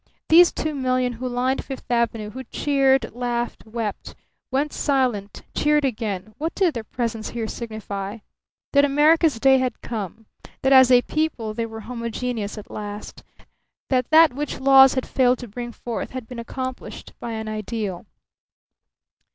These 0.29 0.51
two 0.51 0.73
million 0.73 1.13
who 1.13 1.29
lined 1.29 1.63
Fifth 1.63 1.91
Avenue, 1.91 2.31
who 2.31 2.43
cheered, 2.45 3.13
laughed, 3.13 3.67
wept, 3.67 4.15
went 4.49 4.73
silent, 4.73 5.43
cheered 5.53 5.85
again, 5.85 6.33
what 6.39 6.55
did 6.55 6.73
their 6.73 6.83
presence 6.83 7.29
here 7.29 7.47
signify? 7.47 8.17
That 8.73 8.83
America's 8.83 9.39
day 9.39 9.59
had 9.59 9.79
come; 9.83 10.25
that 10.63 10.73
as 10.73 10.91
a 10.91 11.03
people 11.03 11.53
they 11.53 11.67
were 11.67 11.81
homogeneous 11.81 12.57
at 12.57 12.71
last; 12.71 13.23
that 13.91 14.09
that 14.09 14.33
which 14.33 14.59
laws 14.59 14.95
had 14.95 15.05
failed 15.07 15.37
to 15.37 15.47
bring 15.47 15.71
forth 15.71 16.09
had 16.13 16.27
been 16.27 16.39
accomplished 16.39 17.13
by 17.19 17.33
an 17.33 17.47
ideal. 17.47 18.07